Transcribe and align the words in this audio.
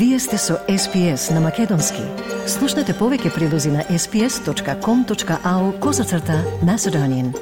Вие 0.00 0.18
сте 0.18 0.38
со 0.38 0.54
SPS 0.68 1.34
на 1.34 1.40
Македонски. 1.40 2.00
Слушнете 2.48 2.94
повеќе 2.96 3.34
прилози 3.34 3.68
на 3.68 3.82
sps.com.au 3.84 5.64
козацрта 5.80 6.38
Macedonian. 6.64 7.34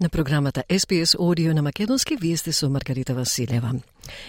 На 0.00 0.08
програмата 0.08 0.64
SPS 0.70 1.16
Audio 1.18 1.52
на 1.52 1.62
Македонски 1.62 2.16
вие 2.16 2.36
сте 2.36 2.52
со 2.52 2.70
Маргарита 2.70 3.14
Василева. 3.14 3.72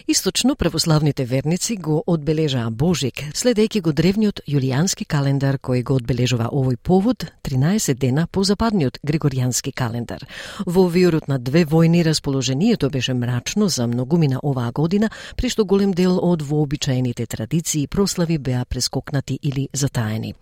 Источно 0.08 0.56
православните 0.56 1.26
верници 1.26 1.76
го 1.78 2.04
одбележаа 2.08 2.70
Божик, 2.70 3.24
следејќи 3.34 3.82
го 3.82 3.92
древниот 3.94 4.42
јулијански 4.48 5.06
календар 5.06 5.58
кој 5.58 5.84
го 5.84 5.96
одбележува 6.00 6.50
овој 6.52 6.78
повод 6.78 7.26
13 7.44 7.94
дена 7.98 8.28
по 8.28 8.44
западниот 8.44 9.00
григоријански 9.06 9.74
календар. 9.74 10.26
Во 10.66 10.88
виорот 10.88 11.28
на 11.28 11.40
две 11.40 11.66
војни 11.66 12.04
расположението 12.04 12.90
беше 12.90 13.14
мрачно 13.14 13.70
за 13.70 13.88
многумина 13.88 14.40
оваа 14.44 14.72
година, 14.72 15.10
при 15.36 15.50
што 15.50 15.66
голем 15.66 15.94
дел 15.94 16.20
од 16.22 16.42
вообичаените 16.42 17.26
традиции 17.26 17.84
и 17.84 17.88
прослави 17.88 18.38
беа 18.38 18.66
прескокнати 18.66 19.40
или 19.42 19.70
затаени. 19.74 20.36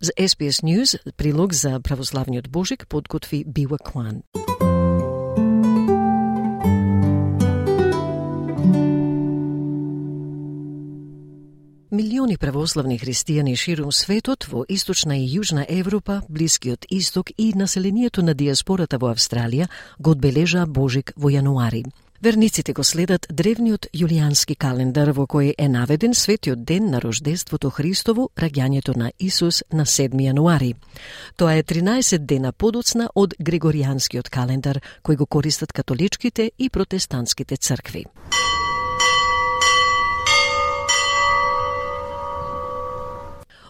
За 0.00 0.12
SPS 0.18 0.62
News 0.62 0.96
прилог 1.16 1.52
за 1.52 1.80
православниот 1.80 2.48
Божик 2.48 2.86
подготви 2.88 3.44
Бива 3.44 3.78
Кван. 3.78 4.22
Милиони 11.92 12.38
православни 12.40 12.96
христијани 12.96 13.52
ширум 13.52 13.90
светот 13.92 14.46
во 14.48 14.62
Источна 14.64 15.18
и 15.20 15.26
Јужна 15.28 15.66
Европа, 15.68 16.22
Блискиот 16.28 16.86
Исток 16.88 17.30
и 17.36 17.52
населението 17.52 18.22
на 18.22 18.32
диаспората 18.32 18.96
во 18.96 19.10
Австралија 19.12 19.66
го 19.98 20.14
одбележа 20.16 20.64
Божик 20.64 21.12
во 21.16 21.28
јануари. 21.28 21.84
Верниците 22.22 22.72
го 22.72 22.80
следат 22.82 23.26
древниот 23.28 23.90
јулијански 23.92 24.56
календар 24.56 25.12
во 25.12 25.26
кој 25.28 25.52
е 25.58 25.68
наведен 25.68 26.14
светиот 26.14 26.64
ден 26.64 26.88
на 26.90 27.00
рождеството 27.04 27.68
Христово, 27.68 28.30
раѓањето 28.40 28.96
на 28.96 29.12
Исус 29.18 29.62
на 29.70 29.84
7 29.84 30.16
јануари. 30.16 30.72
Тоа 31.36 31.58
е 31.58 31.62
13 31.62 32.24
дена 32.24 32.52
подоцна 32.52 33.10
од 33.14 33.34
Григоријанскиот 33.36 34.32
календар, 34.32 34.80
кој 35.04 35.16
го 35.16 35.26
користат 35.26 35.72
католичките 35.72 36.52
и 36.56 36.70
протестантските 36.70 37.56
цркви. 37.56 38.06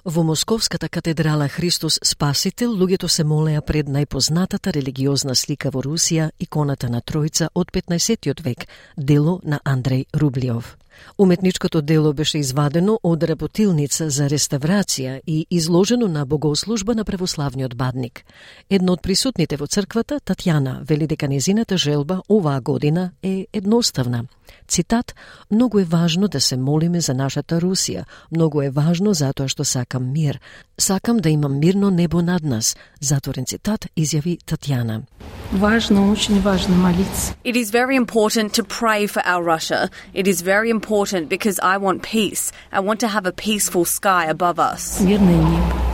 Во 0.04 0.24
Московската 0.24 0.88
катедрала 0.88 1.46
Христос 1.48 2.00
Спасител 2.02 2.72
луѓето 2.74 3.06
се 3.06 3.22
молеа 3.22 3.60
пред 3.62 3.86
најпознатата 3.86 4.72
религиозна 4.74 5.36
слика 5.38 5.70
во 5.70 5.78
Русија, 5.78 6.32
иконата 6.42 6.88
на 6.90 6.98
Тројца 7.00 7.46
од 7.54 7.70
15 7.70 8.42
век, 8.42 8.66
дело 8.96 9.38
на 9.44 9.60
Андреј 9.64 10.06
Рублиов. 10.12 10.76
Уметничкото 11.18 11.82
дело 11.82 12.12
беше 12.12 12.38
извадено 12.38 12.98
од 13.02 13.22
работилница 13.22 14.10
за 14.10 14.28
реставрација 14.28 15.20
и 15.26 15.46
изложено 15.50 16.08
на 16.08 16.26
богослужба 16.26 16.94
на 16.94 17.04
православниот 17.04 17.74
бадник. 17.76 18.24
Едно 18.70 18.92
од 18.92 19.02
присутните 19.02 19.56
во 19.56 19.66
црквата, 19.66 20.20
Татјана, 20.20 20.82
вели 20.88 21.06
дека 21.06 21.28
незината 21.28 21.76
желба 21.76 22.22
оваа 22.28 22.60
година 22.60 23.10
е 23.22 23.46
едноставна. 23.52 24.24
Цитат, 24.68 25.14
многу 25.50 25.78
е 25.78 25.84
важно 25.84 26.28
да 26.28 26.40
се 26.40 26.56
молиме 26.56 27.00
за 27.00 27.14
нашата 27.14 27.60
Русија, 27.60 28.04
многу 28.30 28.62
е 28.62 28.70
важно 28.70 29.14
затоа 29.14 29.48
што 29.48 29.64
сакам 29.64 30.12
мир. 30.12 30.40
Сакам 30.78 31.16
да 31.16 31.30
имам 31.30 31.58
мирно 31.58 31.90
небо 31.90 32.22
над 32.22 32.42
нас, 32.42 32.76
затворен 33.00 33.46
цитат 33.46 33.86
изјави 33.96 34.38
Татјана. 34.44 35.02
Важно, 35.52 36.12
очень 36.12 36.40
важно 36.40 36.76
молиться. 36.76 37.34
It 37.44 37.56
is 37.56 37.70
very 37.70 37.96
important 37.96 38.54
to 38.54 38.62
pray 38.64 39.06
for 39.06 39.22
our 39.26 39.42
Russia. 39.44 39.90
It 40.14 40.26
is 40.26 40.40
very 40.42 40.70
important 40.70 40.81
because 41.28 41.58
I 41.60 41.78
want 41.78 42.02
peace. 42.02 42.52
I 42.72 42.80
want 42.80 43.00
to 43.00 43.08
have 43.08 43.26
a 43.26 43.32
peaceful 43.32 43.84
sky 43.84 44.26
above 44.26 44.58
us. 44.58 45.00
Небо. 45.00 45.92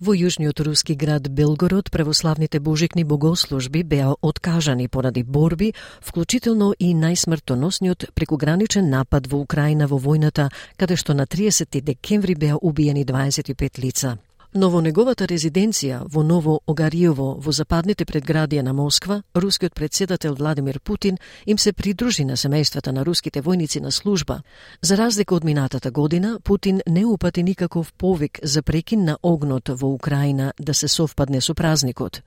Во 0.00 0.14
јужниот 0.16 0.62
руски 0.64 0.94
град 0.96 1.28
Белгород 1.28 1.90
православните 1.92 2.58
божикни 2.58 3.04
богослужби 3.04 3.82
беа 3.84 4.14
откажани 4.22 4.88
поради 4.88 5.22
борби, 5.22 5.74
вклучително 6.00 6.72
и 6.78 6.94
најсмртоносниот 6.94 8.08
прекуграничен 8.14 8.88
напад 8.88 9.28
во 9.28 9.42
Украина 9.44 9.86
во 9.86 10.00
војната, 10.00 10.48
каде 10.80 10.96
што 10.96 11.12
на 11.12 11.26
30 11.26 11.80
декември 11.84 12.34
беа 12.34 12.56
убиени 12.56 13.04
25 13.04 13.78
лица. 13.78 14.16
Но 14.52 14.66
во 14.66 14.80
неговата 14.82 15.28
резиденција 15.30 16.00
во 16.10 16.24
Ново 16.26 16.56
Огариево 16.66 17.36
во 17.38 17.52
западните 17.54 18.02
предградија 18.04 18.64
на 18.66 18.72
Москва, 18.74 19.22
рускиот 19.34 19.74
председател 19.74 20.34
Владимир 20.34 20.80
Путин 20.80 21.18
им 21.46 21.58
се 21.58 21.72
придружи 21.72 22.24
на 22.24 22.34
семејствата 22.36 22.90
на 22.90 23.04
руските 23.04 23.42
војници 23.42 23.80
на 23.80 23.92
служба. 23.92 24.42
За 24.82 24.96
разлика 24.96 25.34
од 25.34 25.44
минатата 25.44 25.90
година, 25.90 26.40
Путин 26.42 26.80
не 26.86 27.06
упати 27.06 27.42
никаков 27.42 27.92
повик 27.92 28.40
за 28.42 28.62
прекин 28.62 29.04
на 29.04 29.18
огнот 29.22 29.68
во 29.68 29.94
Украина 29.94 30.52
да 30.58 30.74
се 30.74 30.88
совпадне 30.88 31.40
со 31.40 31.54
празникот. 31.54 32.22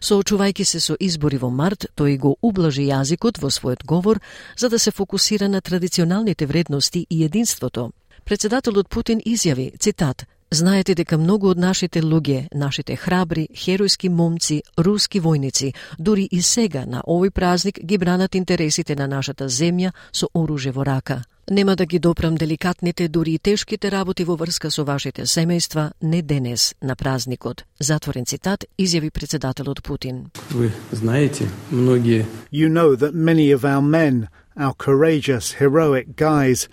Соочувајќи 0.00 0.64
се 0.64 0.80
со 0.80 0.96
избори 0.98 1.36
во 1.36 1.50
март, 1.50 1.84
тој 1.96 2.16
го 2.18 2.36
ублажи 2.40 2.88
јазикот 2.88 3.42
во 3.42 3.52
својот 3.52 3.84
говор 3.84 4.22
за 4.56 4.68
да 4.68 4.78
се 4.78 4.90
фокусира 4.90 5.48
на 5.48 5.60
традиционалните 5.60 6.46
вредности 6.46 7.06
и 7.10 7.24
единството. 7.24 7.92
Председателот 8.24 8.88
Путин 8.88 9.20
изјави, 9.20 9.78
цитат, 9.78 10.24
Знаете 10.50 10.94
дека 10.94 11.18
многу 11.18 11.50
од 11.52 11.58
нашите 11.60 12.00
луѓе, 12.00 12.46
нашите 12.56 12.96
храбри, 12.96 13.48
херојски 13.52 14.08
момци, 14.08 14.62
руски 14.78 15.20
војници, 15.20 15.74
дури 15.98 16.24
и 16.30 16.40
сега 16.42 16.86
на 16.86 17.02
овој 17.04 17.30
празник 17.30 17.80
ги 17.84 17.98
бранат 17.98 18.34
интересите 18.34 18.96
на 18.96 19.06
нашата 19.06 19.48
земја 19.48 19.92
со 20.12 20.28
оружје 20.34 20.72
во 20.72 20.84
рака. 20.84 21.22
Нема 21.50 21.76
да 21.76 21.84
ги 21.86 21.98
допрам 21.98 22.34
деликатните, 22.34 23.08
дури 23.08 23.34
и 23.34 23.38
тешките 23.38 23.90
работи 23.90 24.24
во 24.24 24.36
врска 24.36 24.70
со 24.70 24.84
вашите 24.84 25.22
семејства, 25.22 25.92
не 26.00 26.22
денес, 26.22 26.74
на 26.80 26.96
празникот. 26.96 27.64
Затворен 27.78 28.24
цитат, 28.24 28.64
изјави 28.78 29.10
председателот 29.10 29.82
Путин. 29.82 30.30
Вы 30.50 30.72
знаете, 30.92 31.48
многие 31.70 32.26
You 32.52 32.68
know 32.68 32.96
that 32.96 33.12
many 33.12 33.52
of 33.52 33.64
our 33.64 33.82
men, 33.82 34.28
our 34.56 34.74
courageous, 34.74 35.52
heroic 35.60 36.16
guys, 36.16 36.68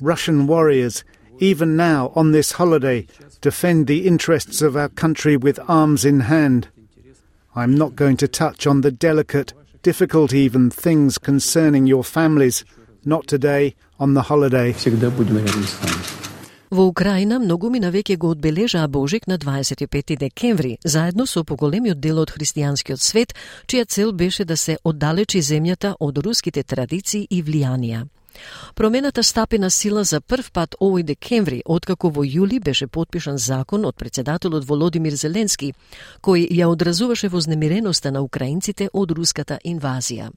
Russian 0.00 0.46
warriors, 0.46 1.04
even 1.40 1.76
now 1.76 2.12
on 2.14 2.32
this 2.32 2.52
holiday, 2.52 3.06
defend 3.40 3.86
the 3.86 4.06
interests 4.06 4.62
of 4.62 4.76
our 4.76 4.88
country 4.88 5.36
with 5.36 5.58
arms 5.68 6.04
in 6.04 6.20
hand. 6.20 6.68
I'm 7.54 7.74
not 7.74 7.96
going 7.96 8.16
to 8.18 8.28
touch 8.28 8.66
on 8.66 8.82
the 8.82 8.90
delicate, 8.90 9.52
difficult 9.82 10.32
even 10.32 10.70
things 10.70 11.18
concerning 11.18 11.86
your 11.86 12.04
families, 12.04 12.64
not 13.04 13.26
today, 13.26 13.74
on 13.98 14.14
the 14.14 14.22
holiday. 14.22 14.72
всегда 14.72 15.10
будем 15.10 15.38
рядом 15.38 15.64
с 15.64 15.74
вами. 15.80 16.26
Во 16.70 16.82
Украина 16.82 17.38
многумина 17.38 17.92
веќе 17.94 18.16
го 18.18 18.30
одбележаа 18.34 18.88
Божик 18.88 19.26
на 19.26 19.38
25 19.38 20.16
декември, 20.18 20.78
заедно 20.84 21.26
со 21.26 21.44
поголемиот 21.44 22.00
дел 22.00 22.18
од 22.18 22.30
христијанскиот 22.34 22.98
свет, 22.98 23.34
чија 23.66 23.86
цел 23.86 24.12
беше 24.12 24.44
да 24.44 24.56
се 24.56 24.76
оддалечи 24.82 25.38
земјата 25.38 25.94
од 26.00 26.18
руските 26.18 26.64
традиции 26.64 27.26
и 27.30 27.42
влијанија. 27.42 28.06
Промената 28.74 29.22
стапи 29.22 29.58
на 29.58 29.70
сила 29.70 30.04
за 30.04 30.20
прв 30.20 30.50
пат 30.52 30.74
овој 30.80 31.02
декември, 31.02 31.62
откако 31.64 32.10
во 32.10 32.24
јули 32.24 32.60
беше 32.60 32.86
подпишан 32.86 33.38
закон 33.38 33.84
од 33.84 33.96
председателот 33.96 34.64
Володимир 34.64 35.14
Зеленски, 35.14 35.72
кој 36.22 36.48
ја 36.50 36.66
одразуваше 36.66 37.28
вознемиреноста 37.28 38.10
на 38.10 38.22
украинците 38.22 38.88
од 38.92 39.10
руската 39.10 39.58
инвазија. 39.64 40.30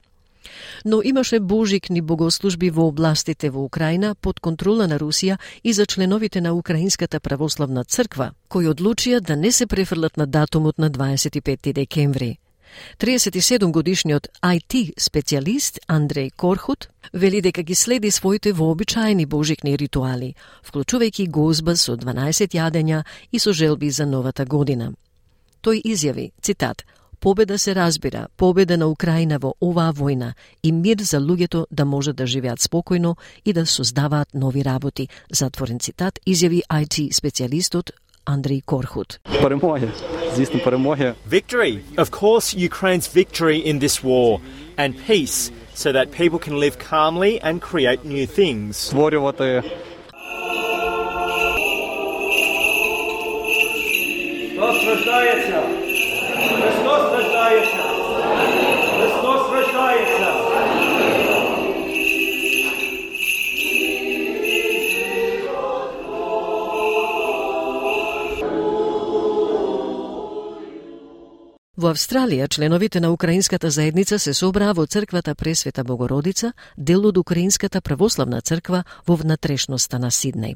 Но 0.84 1.02
имаше 1.04 1.40
божикни 1.40 2.00
богослужби 2.00 2.70
во 2.70 2.88
областите 2.88 3.50
во 3.50 3.64
Украина 3.64 4.14
под 4.14 4.40
контрола 4.40 4.86
на 4.86 4.98
Русија 4.98 5.38
и 5.64 5.72
за 5.72 5.86
членовите 5.86 6.40
на 6.40 6.54
Украинската 6.54 7.20
православна 7.20 7.84
црква, 7.84 8.32
кои 8.48 8.68
одлучија 8.68 9.20
да 9.20 9.36
не 9.36 9.52
се 9.52 9.66
префрлат 9.66 10.16
на 10.16 10.26
датумот 10.26 10.78
на 10.78 10.90
25 10.90 11.72
декември. 11.72 12.38
37 12.98 13.72
годишниот 13.72 14.28
IT 14.42 14.94
специјалист 14.96 15.78
Андреј 15.88 16.30
Корхут 16.36 16.88
вели 17.12 17.40
дека 17.40 17.62
ги 17.62 17.74
следи 17.74 18.10
своите 18.10 18.52
вообичаени 18.52 19.26
божикни 19.26 19.76
ритуали, 19.76 20.34
вклучувајќи 20.64 21.28
гозба 21.30 21.76
со 21.76 21.96
12 21.96 22.54
јадења 22.54 23.02
и 23.32 23.38
со 23.38 23.52
желби 23.52 23.90
за 23.90 24.06
новата 24.06 24.44
година. 24.44 24.92
Тој 25.62 25.82
изјави, 25.84 26.30
цитат, 26.42 26.84
победа 27.20 27.58
се 27.58 27.74
разбира, 27.74 28.28
победа 28.36 28.76
на 28.76 28.88
Украина 28.88 29.38
во 29.38 29.54
оваа 29.60 29.92
војна 29.92 30.32
и 30.62 30.72
мир 30.72 31.02
за 31.02 31.20
луѓето 31.20 31.66
да 31.70 31.84
може 31.84 32.12
да 32.12 32.26
живеат 32.26 32.58
спокојно 32.58 33.16
и 33.44 33.52
да 33.52 33.66
создаваат 33.66 34.34
нови 34.34 34.64
работи. 34.64 35.08
Затворен 35.30 35.78
цитат 35.78 36.18
изјави 36.26 36.62
IT 36.70 37.12
специјалистот 37.12 37.90
Андреј 38.26 38.64
Корхут. 38.64 39.20
Перемоги. 39.42 39.88
Victory. 41.25 41.83
Of 41.97 42.11
course, 42.11 42.53
Ukraine's 42.53 43.07
victory 43.07 43.57
in 43.57 43.79
this 43.79 44.03
war 44.03 44.41
and 44.77 44.97
peace 45.07 45.51
so 45.73 45.91
that 45.91 46.11
people 46.11 46.39
can 46.39 46.59
live 46.59 46.77
calmly 46.79 47.39
and 47.41 47.61
create 47.61 48.03
new 48.05 48.25
things. 48.25 48.77
Створювати 48.77 49.61
Во 71.90 71.94
Австралија, 71.96 72.46
членовите 72.46 73.00
на 73.00 73.08
украинската 73.10 73.70
заедница 73.70 74.18
се 74.22 74.30
собраа 74.34 74.74
во 74.78 74.84
црквата 74.86 75.34
Пресвета 75.34 75.82
Богородица, 75.84 76.52
дел 76.76 77.06
од 77.06 77.16
Украинската 77.18 77.80
православна 77.80 78.38
црква 78.40 78.84
во 79.08 79.16
внатрешноста 79.16 79.98
на 79.98 80.10
Сиднеј. 80.14 80.54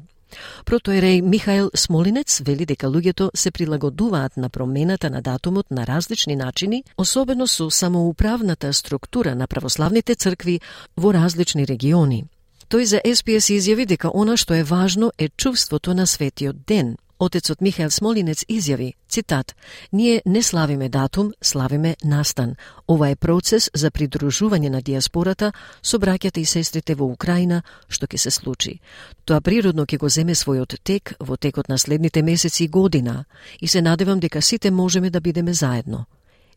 Протоереј 0.65 1.21
Михаил 1.21 1.71
Смолинец 1.75 2.39
вели 2.39 2.65
дека 2.65 2.87
луѓето 2.87 3.31
се 3.35 3.51
прилагодуваат 3.51 4.37
на 4.37 4.49
промената 4.49 5.09
на 5.09 5.21
датумот 5.21 5.71
на 5.71 5.85
различни 5.85 6.35
начини, 6.35 6.83
особено 6.97 7.47
со 7.47 7.69
самоуправната 7.69 8.71
структура 8.73 9.35
на 9.35 9.47
православните 9.47 10.15
цркви 10.15 10.61
во 10.95 11.11
различни 11.11 11.67
региони. 11.67 12.23
Тој 12.71 12.83
за 12.83 12.99
СПС 13.03 13.51
изјави 13.51 13.85
дека 13.85 14.07
она 14.13 14.37
што 14.37 14.53
е 14.53 14.63
важно 14.63 15.11
е 15.17 15.27
чувството 15.27 15.93
на 15.93 16.07
светиот 16.07 16.63
ден, 16.65 16.95
Отецот 17.19 17.61
Михаел 17.61 17.91
Смолинец 17.91 18.43
изјави, 18.49 18.93
цитат, 19.09 19.55
Ние 19.91 20.21
не 20.25 20.43
славиме 20.43 20.89
датум, 20.89 21.31
славиме 21.41 21.95
настан. 22.03 22.55
Ова 22.87 23.09
е 23.09 23.15
процес 23.15 23.69
за 23.73 23.91
придружување 23.91 24.69
на 24.69 24.81
диаспората 24.81 25.53
со 25.81 25.97
браќата 25.97 26.39
и 26.39 26.45
сестрите 26.45 26.95
во 26.95 27.05
Украина, 27.05 27.61
што 27.87 28.05
ќе 28.05 28.17
се 28.17 28.31
случи. 28.31 28.79
Тоа 29.25 29.41
природно 29.41 29.85
ќе 29.85 29.97
го 29.97 30.09
земе 30.09 30.35
својот 30.35 30.75
тек 30.83 31.15
во 31.19 31.37
текот 31.37 31.69
на 31.69 31.77
следните 31.77 32.21
месеци 32.21 32.63
и 32.63 32.67
година 32.67 33.25
и 33.61 33.67
се 33.67 33.81
надевам 33.81 34.19
дека 34.19 34.41
сите 34.41 34.71
можеме 34.71 35.09
да 35.09 35.21
бидеме 35.21 35.53
заедно. 35.53 36.05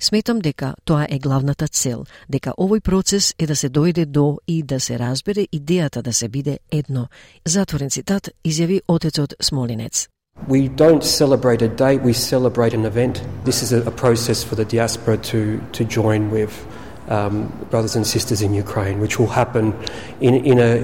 Сметам 0.00 0.38
дека 0.38 0.74
тоа 0.84 1.06
е 1.10 1.18
главната 1.18 1.68
цел, 1.68 2.04
дека 2.28 2.54
овој 2.58 2.80
процес 2.80 3.34
е 3.38 3.46
да 3.46 3.56
се 3.56 3.70
дојде 3.70 4.06
до 4.06 4.38
и 4.46 4.62
да 4.62 4.80
се 4.80 4.98
разбере 4.98 5.46
идејата 5.52 6.02
да 6.02 6.12
се 6.12 6.28
биде 6.28 6.58
едно. 6.70 7.08
Затворен 7.44 7.90
цитат 7.90 8.30
изјави 8.44 8.80
отецот 8.88 9.34
Смолинец. 9.40 10.08
We 10.46 10.68
don't 10.68 11.04
celebrate 11.04 11.62
a 11.62 11.68
date, 11.68 12.02
we 12.02 12.12
celebrate 12.12 12.72
an 12.72 12.86
event. 12.86 13.22
This 13.44 13.62
is 13.62 13.72
a, 13.72 13.90
process 13.90 14.42
for 14.42 14.54
the 14.54 14.64
diaspora 14.64 15.18
to, 15.18 15.60
to 15.72 15.84
join 15.84 16.30
with 16.30 16.66
um, 17.08 17.48
brothers 17.70 17.96
and 17.96 18.06
sisters 18.06 18.40
in 18.40 18.54
Ukraine, 18.54 19.00
which 19.00 19.18
will 19.18 19.26
happen 19.26 19.74
in, 20.20 20.34
in 20.46 20.58
a, 20.58 20.76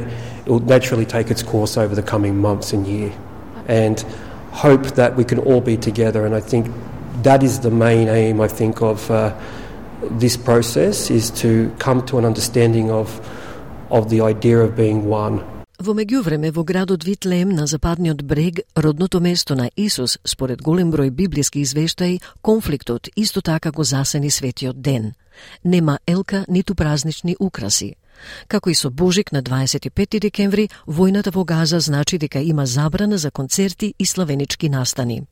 it 0.44 0.48
will 0.48 0.60
naturally 0.60 1.06
take 1.06 1.30
its 1.30 1.42
course 1.42 1.76
over 1.76 1.94
the 1.94 2.02
coming 2.02 2.36
months 2.36 2.72
and 2.72 2.86
year. 2.86 3.12
And 3.68 4.04
hope 4.50 4.82
that 4.94 5.16
we 5.16 5.24
can 5.24 5.38
all 5.38 5.60
be 5.60 5.76
together. 5.76 6.24
And 6.24 6.34
I 6.34 6.40
think 6.40 6.70
that 7.22 7.42
is 7.42 7.60
the 7.60 7.70
main 7.70 8.08
aim, 8.08 8.40
I 8.40 8.48
think, 8.48 8.82
of 8.82 9.10
uh, 9.10 9.38
this 10.02 10.36
process 10.36 11.10
is 11.10 11.30
to 11.30 11.74
come 11.78 12.04
to 12.06 12.18
an 12.18 12.24
understanding 12.24 12.90
of, 12.90 13.20
of 13.90 14.10
the 14.10 14.20
idea 14.20 14.58
of 14.58 14.76
being 14.76 15.06
one. 15.06 15.44
Во 15.84 15.92
меѓувреме 15.92 16.48
во 16.56 16.62
градот 16.64 17.02
Витлеем 17.04 17.50
на 17.52 17.66
западниот 17.66 18.22
брег, 18.24 18.60
родното 18.74 19.20
место 19.20 19.54
на 19.54 19.66
Исус, 19.76 20.16
според 20.24 20.62
голем 20.62 20.88
број 20.90 21.10
библиски 21.10 21.60
извештаи, 21.60 22.20
конфликтот 22.40 23.10
исто 23.16 23.42
така 23.42 23.70
го 23.70 23.84
засени 23.84 24.30
светиот 24.30 24.80
ден. 24.80 25.12
Нема 25.64 25.98
елка 26.06 26.46
ниту 26.48 26.74
празнични 26.74 27.36
украси. 27.38 27.96
Како 28.48 28.70
и 28.70 28.74
со 28.74 28.90
Божик 28.90 29.32
на 29.32 29.42
25 29.42 30.20
декември, 30.20 30.70
војната 30.88 31.34
во 31.34 31.44
Газа 31.44 31.80
значи 31.80 32.18
дека 32.18 32.40
има 32.40 32.64
забрана 32.66 33.18
за 33.18 33.30
концерти 33.30 33.94
и 33.98 34.06
славенички 34.06 34.68
настани. 34.68 35.26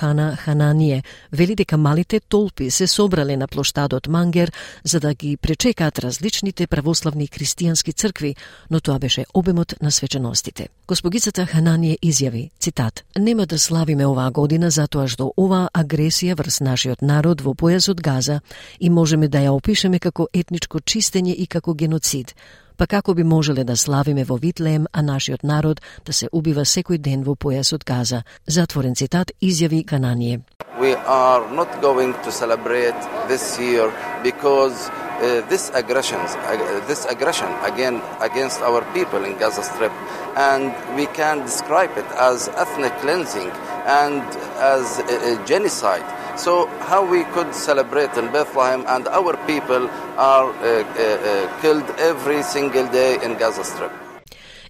Хана 0.00 0.36
Хананије 0.36 1.02
вели 1.32 1.54
дека 1.54 1.76
малите 1.76 2.20
толпи 2.20 2.70
се 2.70 2.86
собрале 2.86 3.36
на 3.36 3.48
плоштадот 3.48 4.08
Мангер 4.08 4.52
за 4.84 5.00
да 5.00 5.14
ги 5.14 5.36
пречекаат 5.36 5.98
различните 5.98 6.66
православни 6.66 7.28
христијански 7.28 7.94
цркви, 7.94 8.36
но 8.70 8.80
тоа 8.80 8.98
беше 8.98 9.24
обемот 9.34 9.74
на 9.82 9.90
свеченостите. 9.90 10.68
Госпогицата 10.88 11.46
Хананије 11.46 11.98
изјави, 12.02 12.50
цитат, 12.60 13.04
Нема 13.18 13.46
да 13.46 13.58
славиме 13.58 14.06
оваа 14.06 14.30
година 14.30 14.70
затоа 14.70 15.06
што 15.08 15.30
оваа 15.36 15.68
агресија 15.74 16.34
врз 16.36 16.60
нашиот 16.60 17.02
народ 17.02 17.40
во 17.40 17.54
појасот 17.54 18.00
Газа 18.00 18.40
и 18.80 18.90
можеме 18.90 19.28
да 19.28 19.38
ја 19.38 19.54
опишеме 19.54 19.98
како 19.98 20.28
етничко 20.32 20.80
чистење 20.80 21.34
и 21.34 21.46
како 21.46 21.74
геноцид, 21.74 22.34
па 22.76 22.86
како 22.86 23.14
би 23.14 23.24
можеле 23.24 23.64
да 23.64 23.76
славиме 23.76 24.24
во 24.24 24.36
Витлеем, 24.36 24.86
а 24.92 25.02
нашиот 25.02 25.42
народ 25.42 25.80
да 26.06 26.12
се 26.12 26.28
убива 26.32 26.64
секој 26.64 26.98
ден 26.98 27.22
во 27.24 27.34
појасот 27.34 27.84
Газа. 27.84 28.24
Затворен 28.46 28.94
цитат 28.94 29.32
изјави 29.40 29.84
Канание. 29.86 30.40
We 30.80 30.94
are 31.06 31.48
not 31.54 31.80
going 31.80 32.14
to 32.24 32.32
celebrate 32.32 32.98
this 33.28 33.58
year 33.58 33.92
because 34.22 34.90
uh, 34.90 35.40
this 35.48 35.70
aggressions, 35.74 36.34
uh, 36.34 36.84
this 36.88 37.06
aggression 37.06 37.48
again 37.62 38.02
against 38.20 38.60
our 38.60 38.82
people 38.92 39.24
in 39.24 39.38
Gaza 39.38 39.62
Strip, 39.62 39.92
and 40.36 40.74
we 40.96 41.06
can 41.06 41.42
describe 41.42 41.90
it 41.96 42.06
as 42.18 42.48
ethnic 42.48 42.92
cleansing 42.98 43.50
and 43.86 44.22
as 44.58 44.98
a, 44.98 45.34
a 45.34 45.46
genocide. 45.46 46.04
So 46.36 46.66
how 46.90 47.02
we 47.04 47.24
could 47.34 47.54
celebrate 47.54 48.16
in 48.16 48.26
Bethlehem 48.32 48.84
and 48.88 49.06
our 49.08 49.36
people 49.46 49.88
are 50.18 50.50
uh, 50.50 50.54
uh, 50.54 51.02
uh, 51.02 51.60
killed 51.62 51.88
every 51.98 52.42
single 52.42 52.86
day 52.86 53.18
in 53.22 53.36
Gaza 53.38 53.64
Strip. 53.64 53.92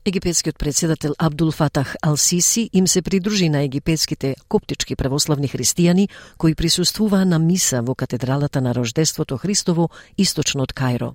Египетскиот 0.07 0.59
председател 0.59 1.15
Абдул 1.19 1.51
Фатах 1.51 1.97
Ал-Сиси 2.03 2.71
им 2.73 2.87
се 2.87 3.03
придружи 3.03 3.49
на 3.49 3.63
египетските 3.63 4.37
коптички 4.49 4.97
православни 4.97 5.49
христијани 5.49 6.09
кои 6.37 6.55
присуствуваа 6.55 7.25
на 7.25 7.39
миса 7.39 7.81
во 7.83 7.95
катедралата 7.95 8.61
на 8.61 8.75
Рождеството 8.75 9.39
Христово 9.39 9.89
источно 10.19 10.63
од 10.63 10.75
Кајро. 10.75 11.15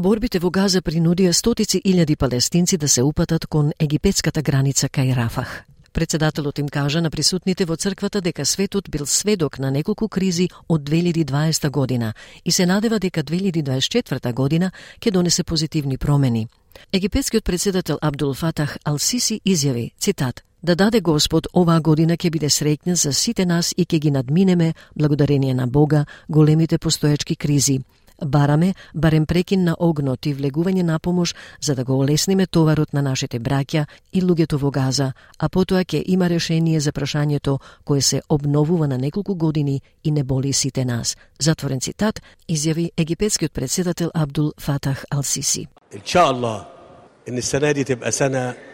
Борбите 0.00 0.38
во 0.40 0.48
Газа 0.48 0.80
принудија 0.80 1.34
стотици 1.36 1.82
илјади 1.84 2.14
палестинци 2.16 2.78
да 2.80 2.88
се 2.88 3.02
упатат 3.04 3.44
кон 3.46 3.72
египетската 3.78 4.40
граница 4.40 4.88
кај 4.88 5.12
Рафах. 5.14 5.64
Председателот 5.92 6.58
им 6.58 6.68
кажа 6.68 7.02
на 7.02 7.10
присутните 7.10 7.66
во 7.66 7.76
црквата 7.76 8.20
дека 8.20 8.46
светот 8.46 8.88
бил 8.88 9.04
сведок 9.06 9.58
на 9.58 9.70
неколку 9.70 10.08
кризи 10.08 10.48
од 10.68 10.88
2020 10.88 11.70
година 11.70 12.14
и 12.44 12.52
се 12.52 12.66
надева 12.66 12.98
дека 12.98 13.22
2024 13.22 14.32
година 14.32 14.72
ќе 15.00 15.10
донесе 15.10 15.44
позитивни 15.44 15.98
промени. 15.98 16.48
Египетскиот 16.92 17.44
председател 17.44 17.98
Абдул 18.00 18.32
Фатах 18.34 18.78
Ал-Сиси 18.84 19.40
изјави, 19.44 19.92
цитат, 20.00 20.44
да 20.62 20.76
даде 20.76 21.00
Господ 21.00 21.46
оваа 21.52 21.80
година 21.80 22.16
ќе 22.16 22.30
биде 22.30 22.48
среќна 22.48 22.92
за 22.92 23.12
сите 23.12 23.44
нас 23.44 23.74
и 23.76 23.84
ќе 23.84 23.98
ги 23.98 24.10
надминеме 24.10 24.74
благодарение 24.96 25.54
на 25.54 25.66
Бога 25.66 26.06
големите 26.28 26.78
постоечки 26.78 27.36
кризи 27.36 27.80
Бараме 28.26 28.74
барем 28.94 29.26
прекин 29.26 29.64
на 29.64 29.76
огнот 29.78 30.26
и 30.26 30.34
влегување 30.34 30.82
на 30.82 30.98
помош 30.98 31.34
за 31.60 31.74
да 31.74 31.84
го 31.84 31.98
олесниме 31.98 32.46
товарот 32.46 32.92
на 32.92 33.02
нашите 33.02 33.40
браќа 33.40 33.86
и 34.12 34.22
луѓето 34.22 34.58
во 34.58 34.70
Газа, 34.70 35.12
а 35.38 35.48
потоа 35.48 35.84
ќе 35.84 36.02
има 36.06 36.28
решение 36.28 36.80
за 36.80 36.92
прашањето 36.92 37.58
кое 37.84 38.00
се 38.00 38.22
обновува 38.28 38.88
на 38.88 38.98
неколку 38.98 39.34
години 39.34 39.80
и 40.04 40.10
не 40.10 40.24
боли 40.24 40.52
сите 40.52 40.84
нас. 40.84 41.16
Затворен 41.38 41.80
цитат 41.80 42.20
изјави 42.48 42.90
египетскиот 42.96 43.52
председател 43.52 44.10
Абдул 44.14 44.52
Фатах 44.58 45.04
Ал-Сиси. 45.10 45.66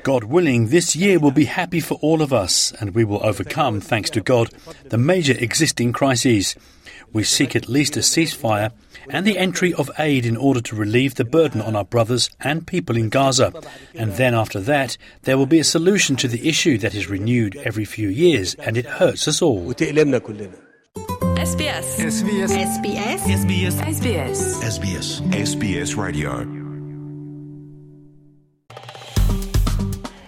God 0.03 0.25
willing, 0.25 0.69
this 0.69 0.97
year 0.97 1.19
will 1.19 1.31
be 1.31 1.45
happy 1.45 1.81
for 1.81 1.99
all 2.03 2.23
of 2.23 2.33
us, 2.33 2.73
and 2.81 2.95
we 2.95 3.05
will 3.05 3.25
overcome, 3.25 3.81
thanks 3.81 4.11
to 4.11 4.21
God, 4.21 4.51
the 4.85 4.99
major 4.99 5.35
existing 5.39 5.93
crises. 5.93 6.57
We 7.13 7.25
seek 7.25 7.57
at 7.57 7.69
least 7.69 7.97
a 7.97 8.01
ceasefire 8.01 8.73
and 9.09 9.27
the 9.27 9.39
entry 9.39 9.73
of 9.75 9.91
aid 9.99 10.27
in 10.27 10.37
order 10.37 10.61
to 10.61 10.77
relieve 10.77 11.15
the 11.15 11.25
burden 11.25 11.61
on 11.61 11.77
our 11.77 11.85
brothers 11.85 12.31
and 12.41 12.67
people 12.67 12.97
in 12.97 13.09
Gaza. 13.09 13.53
And 13.95 14.13
then 14.15 14.35
after 14.35 14.61
that, 14.61 14.97
there 15.23 15.39
will 15.39 15.47
be 15.47 15.61
a 15.61 15.65
solution 15.65 16.17
to 16.17 16.29
the 16.29 16.49
issue 16.49 16.79
that 16.79 16.95
is 16.95 17.09
renewed 17.09 17.57
every 17.57 17.85
few 17.85 18.09
years 18.09 18.55
and 18.55 18.77
it 18.77 18.87
hurts 18.87 19.29
us 19.29 19.41
all. 19.43 19.73
SBS. 21.37 22.01
SBS. 22.01 22.51
SBS. 22.51 23.21
SBS. 23.21 23.75
SBS. 23.81 24.39
SBS. 24.63 25.21
SBS 25.33 25.97
Radio. 25.97 26.56